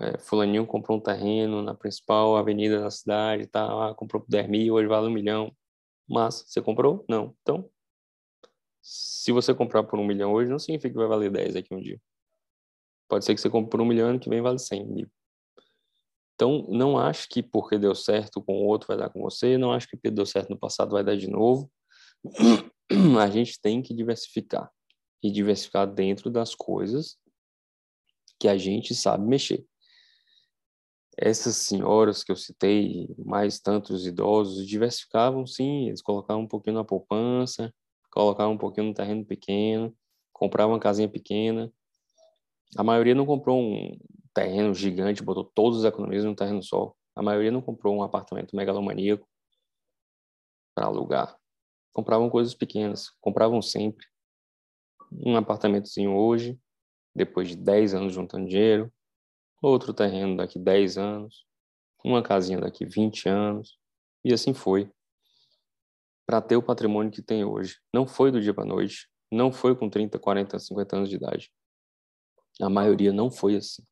é, 0.00 0.18
fulaninho 0.18 0.66
comprou 0.66 0.98
um 0.98 1.00
terreno 1.00 1.62
na 1.62 1.74
principal 1.74 2.36
avenida 2.36 2.80
da 2.80 2.90
cidade, 2.90 3.46
tá, 3.46 3.64
ah, 3.90 3.94
comprou 3.94 4.20
por 4.22 4.28
10 4.28 4.48
mil, 4.48 4.74
hoje 4.74 4.88
vale 4.88 5.06
um 5.06 5.10
milhão. 5.10 5.54
Mas, 6.08 6.44
você 6.46 6.60
comprou? 6.60 7.04
Não. 7.08 7.34
Então, 7.42 7.70
se 8.82 9.32
você 9.32 9.54
comprar 9.54 9.84
por 9.84 9.98
um 9.98 10.04
milhão 10.04 10.32
hoje, 10.32 10.50
não 10.50 10.58
significa 10.58 10.90
que 10.90 10.98
vai 10.98 11.06
valer 11.06 11.30
10 11.30 11.54
daqui 11.54 11.72
um 11.72 11.80
dia. 11.80 12.00
Pode 13.08 13.24
ser 13.24 13.34
que 13.34 13.40
você 13.40 13.48
compre 13.48 13.70
por 13.70 13.80
um 13.80 13.86
milhão 13.86 14.08
ano 14.08 14.18
que 14.18 14.28
vem 14.28 14.42
vale 14.42 14.58
100 14.58 14.86
mil. 14.86 15.08
Então, 16.34 16.66
não 16.68 16.98
acho 16.98 17.28
que 17.28 17.42
porque 17.42 17.78
deu 17.78 17.94
certo 17.94 18.42
com 18.42 18.54
o 18.54 18.66
outro 18.66 18.88
vai 18.88 18.96
dar 18.96 19.08
com 19.08 19.22
você, 19.22 19.56
não 19.56 19.72
acho 19.72 19.86
que 19.86 19.96
porque 19.96 20.10
deu 20.10 20.26
certo 20.26 20.50
no 20.50 20.58
passado 20.58 20.90
vai 20.90 21.04
dar 21.04 21.16
de 21.16 21.30
novo. 21.30 21.70
A 23.22 23.30
gente 23.30 23.60
tem 23.60 23.80
que 23.80 23.94
diversificar 23.94 24.68
e 25.24 25.30
diversificar 25.30 25.86
dentro 25.86 26.30
das 26.30 26.54
coisas 26.54 27.16
que 28.38 28.46
a 28.46 28.58
gente 28.58 28.94
sabe 28.94 29.26
mexer. 29.26 29.66
Essas 31.16 31.56
senhoras 31.56 32.22
que 32.22 32.30
eu 32.30 32.36
citei, 32.36 33.08
mais 33.16 33.58
tantos 33.58 34.06
idosos, 34.06 34.66
diversificavam 34.66 35.46
sim, 35.46 35.86
eles 35.86 36.02
colocavam 36.02 36.42
um 36.42 36.46
pouquinho 36.46 36.76
na 36.76 36.84
poupança, 36.84 37.72
colocavam 38.10 38.52
um 38.52 38.58
pouquinho 38.58 38.88
no 38.88 38.94
terreno 38.94 39.24
pequeno, 39.24 39.96
comprava 40.30 40.72
uma 40.72 40.78
casinha 40.78 41.08
pequena. 41.08 41.72
A 42.76 42.84
maioria 42.84 43.14
não 43.14 43.24
comprou 43.24 43.58
um 43.58 43.98
terreno 44.34 44.74
gigante, 44.74 45.22
botou 45.22 45.44
todos 45.44 45.78
os 45.78 45.84
economistas 45.86 46.26
num 46.26 46.34
terreno 46.34 46.62
só. 46.62 46.92
A 47.16 47.22
maioria 47.22 47.50
não 47.50 47.62
comprou 47.62 47.96
um 47.96 48.02
apartamento 48.02 48.54
megalomaníaco 48.54 49.26
para 50.74 50.84
alugar. 50.84 51.34
Compravam 51.94 52.28
coisas 52.28 52.54
pequenas, 52.54 53.08
compravam 53.22 53.62
sempre. 53.62 54.04
Um 55.14 55.36
apartamentozinho 55.36 56.14
hoje, 56.14 56.58
depois 57.14 57.48
de 57.48 57.56
10 57.56 57.94
anos 57.94 58.12
juntando 58.12 58.48
dinheiro, 58.48 58.92
outro 59.62 59.94
terreno 59.94 60.36
daqui 60.36 60.58
10 60.58 60.98
anos, 60.98 61.46
uma 62.04 62.22
casinha 62.22 62.60
daqui 62.60 62.84
20 62.84 63.28
anos, 63.28 63.78
e 64.24 64.32
assim 64.32 64.52
foi. 64.52 64.90
Para 66.26 66.40
ter 66.40 66.56
o 66.56 66.62
patrimônio 66.62 67.12
que 67.12 67.22
tem 67.22 67.44
hoje. 67.44 67.78
Não 67.92 68.06
foi 68.06 68.30
do 68.30 68.40
dia 68.40 68.54
para 68.54 68.64
noite, 68.64 69.08
não 69.30 69.52
foi 69.52 69.76
com 69.76 69.88
30, 69.88 70.18
40, 70.18 70.58
50 70.58 70.96
anos 70.96 71.08
de 71.08 71.16
idade. 71.16 71.52
A 72.60 72.70
maioria 72.70 73.12
não 73.12 73.30
foi 73.30 73.56
assim. 73.56 73.82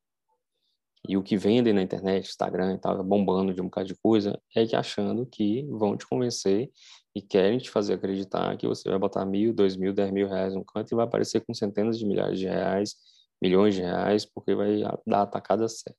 E 1.08 1.16
o 1.16 1.22
que 1.22 1.36
vendem 1.36 1.72
na 1.72 1.82
internet, 1.82 2.28
Instagram 2.28 2.74
e 2.74 2.78
tal, 2.78 3.02
bombando 3.02 3.52
de 3.52 3.60
um 3.60 3.64
bocado 3.64 3.88
de 3.88 3.96
coisa, 3.96 4.40
é 4.54 4.64
que 4.64 4.76
achando 4.76 5.26
que 5.26 5.64
vão 5.70 5.96
te 5.96 6.06
convencer 6.06 6.70
e 7.14 7.20
querem 7.20 7.58
te 7.58 7.70
fazer 7.70 7.94
acreditar 7.94 8.56
que 8.56 8.66
você 8.66 8.88
vai 8.88 8.98
botar 8.98 9.26
mil, 9.26 9.52
dois 9.52 9.76
mil, 9.76 9.92
dez 9.92 10.10
mil 10.10 10.28
reais 10.28 10.54
no 10.54 10.64
canto 10.64 10.92
e 10.92 10.94
vai 10.94 11.04
aparecer 11.04 11.40
com 11.44 11.52
centenas 11.52 11.98
de 11.98 12.06
milhares 12.06 12.38
de 12.38 12.46
reais, 12.46 12.94
milhões 13.40 13.74
de 13.74 13.82
reais, 13.82 14.24
porque 14.24 14.54
vai 14.54 14.80
dar 15.06 15.18
a 15.18 15.22
atacada 15.22 15.68
certa. 15.68 15.98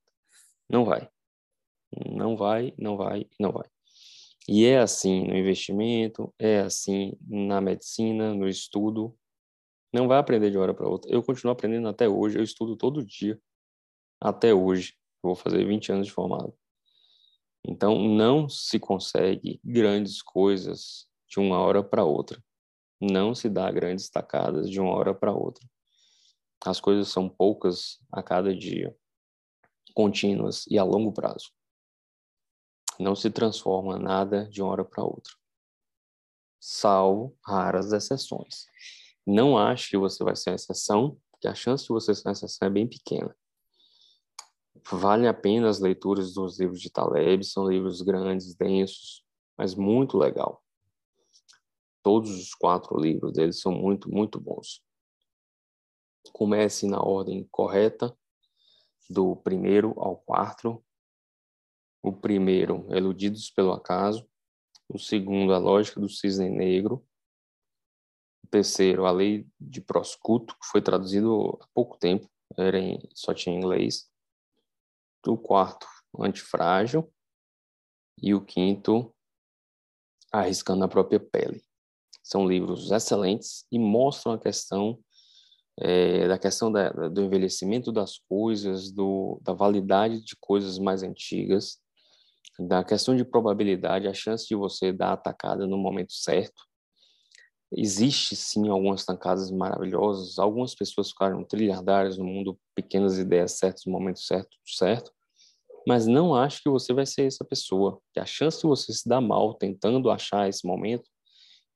Não 0.69 0.85
vai. 0.85 1.09
Não 2.09 2.35
vai, 2.37 2.73
não 2.77 2.97
vai, 2.97 3.27
não 3.39 3.51
vai. 3.51 3.65
E 4.47 4.65
é 4.65 4.79
assim 4.79 5.27
no 5.27 5.37
investimento, 5.37 6.33
é 6.39 6.59
assim 6.61 7.13
na 7.27 7.61
medicina, 7.61 8.33
no 8.33 8.47
estudo. 8.47 9.15
Não 9.93 10.07
vai 10.07 10.17
aprender 10.17 10.49
de 10.49 10.57
hora 10.57 10.73
para 10.73 10.87
outra. 10.87 11.11
Eu 11.11 11.21
continuo 11.21 11.51
aprendendo 11.51 11.87
até 11.87 12.09
hoje, 12.09 12.37
eu 12.37 12.43
estudo 12.43 12.75
todo 12.75 13.05
dia, 13.05 13.39
até 14.23 14.53
hoje. 14.53 14.95
vou 15.21 15.35
fazer 15.35 15.65
20 15.65 15.91
anos 15.91 16.07
de 16.07 16.13
formado. 16.13 16.57
Então, 17.65 17.99
não 17.99 18.47
se 18.49 18.79
consegue 18.79 19.59
grandes 19.63 20.21
coisas 20.21 21.07
de 21.27 21.39
uma 21.39 21.59
hora 21.59 21.83
para 21.83 22.03
outra. 22.03 22.43
Não 22.99 23.35
se 23.35 23.49
dá 23.49 23.69
grandes 23.69 24.09
tacadas 24.09 24.69
de 24.69 24.79
uma 24.79 24.93
hora 24.93 25.13
para 25.13 25.33
outra. 25.33 25.65
As 26.65 26.79
coisas 26.79 27.09
são 27.09 27.27
poucas 27.27 27.99
a 28.11 28.23
cada 28.23 28.55
dia, 28.55 28.95
contínuas 29.93 30.65
e 30.67 30.77
a 30.77 30.83
longo 30.83 31.11
prazo. 31.11 31.51
Não 32.99 33.15
se 33.15 33.29
transforma 33.29 33.97
nada 33.97 34.47
de 34.47 34.61
uma 34.61 34.71
hora 34.71 34.85
para 34.85 35.03
outra, 35.03 35.33
salvo 36.59 37.35
raras 37.45 37.91
exceções. 37.91 38.65
Não 39.25 39.57
ache 39.57 39.91
que 39.91 39.97
você 39.97 40.23
vai 40.23 40.35
ser 40.35 40.51
uma 40.51 40.55
exceção, 40.55 41.19
porque 41.31 41.47
a 41.47 41.55
chance 41.55 41.83
de 41.83 41.89
você 41.89 42.13
ser 42.13 42.27
uma 42.27 42.33
exceção 42.33 42.67
é 42.67 42.71
bem 42.71 42.87
pequena. 42.87 43.35
Vale 44.91 45.27
a 45.27 45.33
pena 45.33 45.69
as 45.69 45.79
leituras 45.79 46.33
dos 46.33 46.59
livros 46.59 46.81
de 46.81 46.89
Taleb, 46.89 47.43
são 47.43 47.69
livros 47.69 48.01
grandes, 48.01 48.53
densos, 48.55 49.23
mas 49.57 49.75
muito 49.75 50.17
legal. 50.17 50.63
Todos 52.01 52.29
os 52.31 52.53
quatro 52.53 52.99
livros 52.99 53.33
deles 53.33 53.61
são 53.61 53.71
muito, 53.71 54.11
muito 54.11 54.39
bons. 54.39 54.83
Comece 56.33 56.87
na 56.87 57.01
ordem 57.01 57.47
correta, 57.49 58.15
do 59.09 59.35
primeiro 59.37 59.93
ao 59.97 60.17
quarto, 60.17 60.83
o 62.01 62.11
primeiro, 62.11 62.85
Eludidos 62.89 63.49
pelo 63.49 63.71
Acaso. 63.71 64.27
O 64.89 64.99
segundo, 64.99 65.53
A 65.53 65.57
Lógica 65.57 66.01
do 66.01 66.09
Cisne 66.09 66.49
Negro. 66.49 67.05
O 68.43 68.47
terceiro, 68.47 69.05
A 69.05 69.11
Lei 69.11 69.47
de 69.59 69.79
Proscuto, 69.79 70.53
que 70.55 70.67
foi 70.67 70.81
traduzido 70.81 71.57
há 71.61 71.67
pouco 71.73 71.97
tempo, 71.97 72.29
era 72.57 72.77
em, 72.77 72.99
só 73.13 73.33
tinha 73.33 73.55
em 73.55 73.59
inglês. 73.59 74.11
O 75.27 75.37
quarto, 75.37 75.87
Antifrágil. 76.19 77.11
E 78.21 78.33
o 78.33 78.43
quinto, 78.43 79.13
Arriscando 80.31 80.83
a 80.83 80.87
Própria 80.87 81.19
Pele. 81.19 81.63
São 82.23 82.47
livros 82.47 82.91
excelentes 82.91 83.65
e 83.71 83.77
mostram 83.77 84.33
a 84.33 84.39
questão 84.39 84.99
é, 85.79 86.27
da 86.27 86.37
questão 86.37 86.71
da, 86.71 86.89
do 86.89 87.21
envelhecimento 87.21 87.91
das 87.91 88.17
coisas, 88.17 88.91
do, 88.91 89.39
da 89.41 89.53
validade 89.53 90.23
de 90.23 90.35
coisas 90.39 90.77
mais 90.77 91.03
antigas 91.03 91.81
da 92.59 92.83
questão 92.83 93.15
de 93.15 93.25
probabilidade, 93.25 94.07
a 94.07 94.13
chance 94.13 94.47
de 94.47 94.55
você 94.55 94.91
dar 94.91 95.09
a 95.09 95.13
atacada 95.13 95.65
no 95.65 95.77
momento 95.77 96.13
certo. 96.13 96.61
Existe 97.71 98.35
sim 98.35 98.69
algumas 98.69 99.03
tancadas 99.03 99.49
maravilhosas, 99.49 100.37
algumas 100.37 100.75
pessoas 100.75 101.09
ficaram 101.09 101.43
trilhardárias 101.43 102.17
no 102.17 102.25
mundo, 102.25 102.59
pequenas 102.75 103.17
ideias 103.17 103.53
certas 103.53 103.85
no 103.85 103.91
momento 103.91 104.19
certo, 104.19 104.55
certo. 104.63 105.11
Mas 105.87 106.07
não 106.07 106.33
acho 106.33 106.61
que 106.61 106.69
você 106.69 106.93
vai 106.93 107.05
ser 107.05 107.25
essa 107.25 107.43
pessoa. 107.43 108.01
Que 108.13 108.19
a 108.19 108.25
chance 108.25 108.61
de 108.61 108.67
você 108.67 108.93
se 108.93 109.07
dar 109.07 109.21
mal 109.21 109.53
tentando 109.53 110.09
achar 110.09 110.47
esse 110.47 110.65
momento 110.65 111.09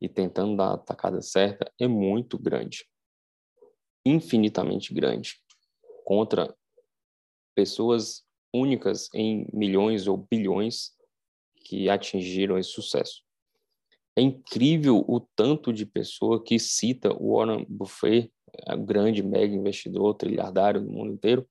e 0.02 0.08
tentando 0.08 0.56
dar 0.56 0.70
a 0.70 0.74
atacada 0.76 1.22
certa 1.22 1.72
é 1.80 1.88
muito 1.88 2.38
grande. 2.38 2.86
Infinitamente 4.06 4.93
grande. 4.93 5.36
Contra 6.06 6.56
pessoas 7.56 8.24
únicas 8.54 9.10
em 9.13 9.48
milhões 9.52 10.08
ou 10.08 10.17
bilhões 10.17 10.91
que 11.65 11.89
atingiram 11.89 12.58
esse 12.58 12.70
sucesso. 12.70 13.24
É 14.15 14.22
incrível 14.22 15.04
o 15.08 15.20
tanto 15.20 15.72
de 15.74 15.86
pessoa 15.86 16.43
que 16.43 16.58
cita 16.58 17.13
o 17.13 17.36
Warren 17.36 17.67
o 17.70 18.86
grande 18.86 19.22
mega 19.22 19.54
investidor 19.54 20.15
trilhardário 20.15 20.82
do 20.82 20.91
mundo 20.91 21.13
inteiro, 21.13 21.48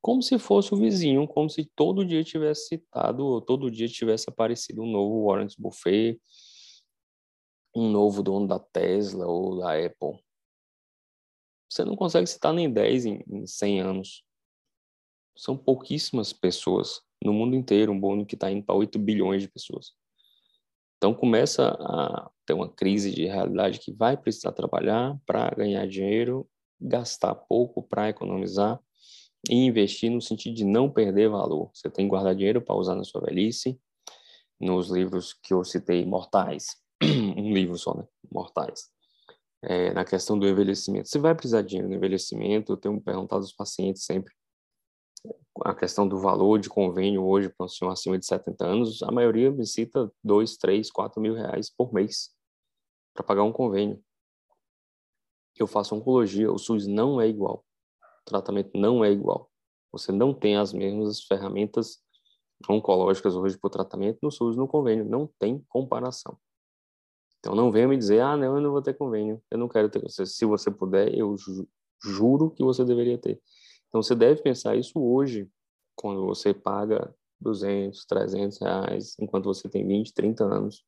como 0.00 0.22
se 0.22 0.38
fosse 0.38 0.72
o 0.74 0.76
vizinho, 0.76 1.26
como 1.28 1.48
se 1.48 1.64
todo 1.76 2.04
dia 2.04 2.24
tivesse 2.24 2.68
citado, 2.68 3.24
ou 3.24 3.40
todo 3.40 3.70
dia 3.70 3.88
tivesse 3.88 4.28
aparecido 4.28 4.82
um 4.82 4.90
novo 4.90 5.26
Warren 5.26 5.48
Buffett, 5.58 6.20
um 7.74 7.90
novo 7.90 8.22
dono 8.22 8.46
da 8.46 8.58
Tesla 8.58 9.26
ou 9.26 9.58
da 9.58 9.74
Apple. 9.74 10.22
Você 11.70 11.84
não 11.84 11.94
consegue 11.94 12.26
citar 12.26 12.52
nem 12.52 12.72
10 12.72 13.06
em, 13.06 13.24
em 13.28 13.46
100 13.46 13.80
anos 13.80 14.24
são 15.36 15.56
pouquíssimas 15.56 16.32
pessoas 16.32 17.00
no 17.24 17.32
mundo 17.32 17.56
inteiro, 17.56 17.92
um 17.92 17.98
mundo 17.98 18.26
que 18.26 18.34
está 18.34 18.50
indo 18.50 18.64
para 18.64 18.74
8 18.74 18.98
bilhões 18.98 19.42
de 19.42 19.48
pessoas. 19.48 19.92
Então 20.96 21.14
começa 21.14 21.68
a 21.80 22.30
ter 22.44 22.52
uma 22.52 22.68
crise 22.68 23.10
de 23.10 23.24
realidade 23.24 23.78
que 23.78 23.90
vai 23.90 24.16
precisar 24.16 24.52
trabalhar 24.52 25.18
para 25.24 25.50
ganhar 25.54 25.86
dinheiro, 25.86 26.46
gastar 26.78 27.34
pouco 27.34 27.82
para 27.82 28.10
economizar 28.10 28.78
e 29.48 29.54
investir 29.54 30.10
no 30.10 30.20
sentido 30.20 30.54
de 30.54 30.64
não 30.64 30.90
perder 30.90 31.28
valor. 31.30 31.70
Você 31.72 31.88
tem 31.90 32.06
que 32.06 32.10
guardar 32.10 32.34
dinheiro 32.34 32.60
para 32.60 32.74
usar 32.74 32.94
na 32.94 33.04
sua 33.04 33.20
velhice. 33.22 33.80
Nos 34.60 34.90
livros 34.90 35.32
que 35.32 35.54
eu 35.54 35.64
citei, 35.64 36.04
Mortais, 36.04 36.76
um 37.02 37.52
livro 37.52 37.78
só, 37.78 37.94
né? 37.94 38.06
Mortais. 38.30 38.90
É, 39.62 39.92
na 39.92 40.04
questão 40.04 40.38
do 40.38 40.46
envelhecimento. 40.46 41.08
Você 41.08 41.18
vai 41.18 41.34
precisar 41.34 41.62
de 41.62 41.68
dinheiro 41.68 41.88
no 41.88 41.94
envelhecimento. 41.94 42.72
Eu 42.72 42.76
tenho 42.76 43.00
perguntado 43.00 43.42
aos 43.42 43.52
pacientes 43.52 44.04
sempre 44.04 44.32
a 45.64 45.74
questão 45.74 46.08
do 46.08 46.18
valor 46.18 46.58
de 46.58 46.68
convênio 46.68 47.24
hoje 47.24 47.48
para 47.48 47.66
um 47.66 47.68
senhor 47.68 47.90
acima 47.90 48.18
de 48.18 48.26
70 48.26 48.64
anos, 48.64 49.02
a 49.02 49.10
maioria 49.10 49.50
visita 49.50 50.10
2, 50.24 50.56
3, 50.56 50.90
4 50.90 51.20
mil 51.20 51.34
reais 51.34 51.70
por 51.70 51.92
mês 51.92 52.30
para 53.14 53.24
pagar 53.24 53.42
um 53.42 53.52
convênio. 53.52 54.02
Eu 55.58 55.66
faço 55.66 55.94
oncologia, 55.94 56.50
o 56.50 56.58
SUS 56.58 56.86
não 56.86 57.20
é 57.20 57.28
igual. 57.28 57.64
Tratamento 58.24 58.70
não 58.74 59.04
é 59.04 59.10
igual. 59.10 59.50
Você 59.92 60.12
não 60.12 60.32
tem 60.32 60.56
as 60.56 60.72
mesmas 60.72 61.22
ferramentas 61.24 61.98
oncológicas 62.68 63.34
hoje 63.34 63.58
para 63.58 63.68
o 63.68 63.70
tratamento 63.70 64.18
no 64.22 64.30
SUS 64.30 64.56
no 64.56 64.68
convênio. 64.68 65.04
Não 65.04 65.28
tem 65.38 65.64
comparação. 65.68 66.38
Então 67.38 67.54
não 67.54 67.72
venha 67.72 67.88
me 67.88 67.96
dizer, 67.96 68.20
ah, 68.20 68.36
não, 68.36 68.56
eu 68.56 68.60
não 68.60 68.70
vou 68.70 68.82
ter 68.82 68.94
convênio. 68.94 69.42
Eu 69.50 69.58
não 69.58 69.68
quero 69.68 69.88
ter. 69.88 70.02
Se 70.10 70.44
você 70.44 70.70
puder, 70.70 71.12
eu 71.14 71.34
juro 72.02 72.50
que 72.50 72.62
você 72.62 72.84
deveria 72.84 73.18
ter. 73.18 73.40
Então, 73.88 74.02
você 74.02 74.14
deve 74.14 74.40
pensar 74.40 74.76
isso 74.76 74.98
hoje, 75.00 75.50
quando 75.96 76.24
você 76.24 76.54
paga 76.54 77.12
200, 77.40 78.04
300 78.06 78.60
reais, 78.60 79.16
enquanto 79.18 79.46
você 79.46 79.68
tem 79.68 79.86
20, 79.86 80.14
30 80.14 80.44
anos. 80.44 80.84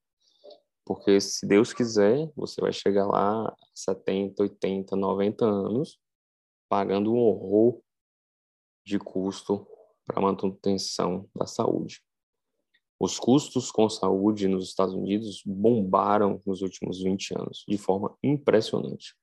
Porque, 0.84 1.20
se 1.20 1.46
Deus 1.46 1.72
quiser, 1.72 2.30
você 2.36 2.60
vai 2.60 2.72
chegar 2.72 3.06
lá 3.06 3.48
a 3.48 3.56
70, 3.74 4.42
80, 4.42 4.96
90 4.96 5.44
anos, 5.44 5.98
pagando 6.72 7.12
um 7.12 7.18
horror 7.18 7.82
de 8.82 8.98
custo 8.98 9.68
para 10.06 10.18
a 10.18 10.22
manutenção 10.22 11.28
da 11.36 11.46
saúde. 11.46 12.02
Os 12.98 13.18
custos 13.18 13.70
com 13.70 13.90
saúde 13.90 14.48
nos 14.48 14.70
Estados 14.70 14.94
Unidos 14.94 15.42
bombaram 15.44 16.40
nos 16.46 16.62
últimos 16.62 17.02
20 17.02 17.38
anos, 17.38 17.62
de 17.68 17.76
forma 17.76 18.16
impressionante. 18.22 19.14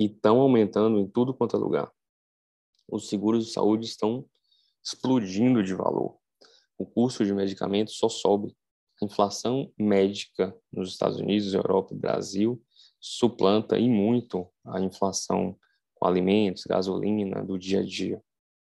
E 0.00 0.06
estão 0.06 0.40
aumentando 0.40 0.98
em 0.98 1.06
tudo 1.06 1.32
quanto 1.32 1.54
é 1.56 1.60
lugar 1.60 1.92
os 2.90 3.08
seguros 3.08 3.46
de 3.46 3.52
saúde 3.52 3.86
estão 3.86 4.24
explodindo 4.84 5.62
de 5.62 5.74
valor. 5.74 6.18
O 6.76 6.84
custo 6.84 7.24
de 7.24 7.32
medicamentos 7.32 7.98
só 7.98 8.08
sobe. 8.08 8.52
a 9.00 9.04
inflação 9.04 9.72
médica 9.78 10.52
nos 10.72 10.90
Estados 10.90 11.18
Unidos, 11.18 11.54
Europa 11.54 11.94
e 11.94 11.96
Brasil 11.96 12.60
suplanta 13.00 13.78
e 13.78 13.88
muito 13.88 14.50
a 14.64 14.80
inflação 14.80 15.56
com 15.98 16.06
alimentos, 16.06 16.64
gasolina 16.64 17.44
do 17.44 17.58
dia 17.58 17.80
a 17.80 17.84
dia. 17.84 18.22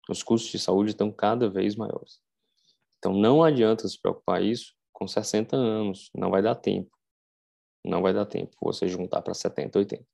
Os 0.09 0.23
custos 0.23 0.51
de 0.51 0.59
saúde 0.59 0.91
estão 0.91 1.11
cada 1.11 1.49
vez 1.49 1.75
maiores. 1.75 2.21
Então 2.99 3.13
não 3.13 3.43
adianta 3.43 3.89
se 3.89 4.01
preocupar 4.01 4.43
isso 4.43 4.75
com 4.93 5.07
60 5.07 5.57
anos, 5.57 6.11
não 6.15 6.31
vai 6.31 6.43
dar 6.43 6.55
tempo. 6.55 6.91
Não 7.85 8.01
vai 8.01 8.15
dar 8.15 8.25
tempo 8.25 8.57
você 8.63 8.89
juntar 8.89 9.21
para 9.21 9.35
70, 9.35 9.79
80. 9.79 10.07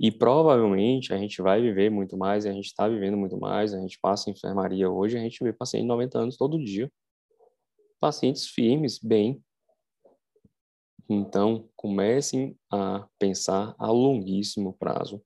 E 0.00 0.10
provavelmente 0.10 1.12
a 1.12 1.18
gente 1.18 1.40
vai 1.42 1.60
viver 1.60 1.90
muito 1.90 2.16
mais, 2.16 2.46
a 2.46 2.52
gente 2.52 2.66
está 2.66 2.88
vivendo 2.88 3.16
muito 3.16 3.38
mais, 3.38 3.74
a 3.74 3.78
gente 3.78 3.98
passa 4.00 4.30
em 4.30 4.32
enfermaria 4.32 4.90
hoje, 4.90 5.16
a 5.16 5.20
gente 5.20 5.42
vê 5.44 5.52
paciente 5.52 5.82
de 5.82 5.88
90 5.88 6.18
anos 6.18 6.36
todo 6.36 6.62
dia. 6.62 6.90
Pacientes 8.00 8.48
firmes, 8.48 8.98
bem. 8.98 9.42
Então, 11.08 11.68
comecem 11.76 12.56
a 12.72 13.06
pensar 13.18 13.74
a 13.78 13.90
longuíssimo 13.90 14.72
prazo, 14.78 15.22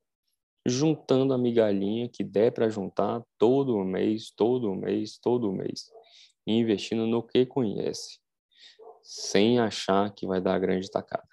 juntando 0.66 1.32
a 1.32 1.38
migalhinha 1.38 2.08
que 2.08 2.24
der 2.24 2.52
para 2.52 2.68
juntar 2.68 3.22
todo 3.38 3.84
mês, 3.84 4.30
todo 4.30 4.74
mês, 4.74 5.16
todo 5.18 5.52
mês, 5.52 5.90
e 6.46 6.52
investindo 6.52 7.06
no 7.06 7.22
que 7.22 7.46
conhece, 7.46 8.18
sem 9.02 9.58
achar 9.60 10.12
que 10.12 10.26
vai 10.26 10.40
dar 10.40 10.58
grande 10.58 10.90
tacada. 10.90 11.28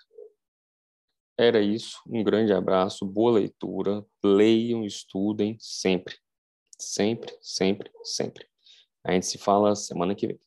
Era 1.38 1.60
isso. 1.62 2.00
Um 2.08 2.24
grande 2.24 2.54
abraço, 2.54 3.06
boa 3.06 3.39
leitura. 3.39 4.06
Leiam, 4.24 4.86
estudem 4.86 5.58
sempre. 5.60 6.15
Sempre, 6.78 7.36
sempre, 7.41 7.91
sempre. 8.04 8.48
A 9.04 9.13
gente 9.13 9.26
se 9.26 9.38
fala 9.38 9.76
semana 9.76 10.13
que 10.13 10.28
vem. 10.28 10.39